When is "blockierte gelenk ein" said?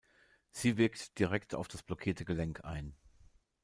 1.83-2.95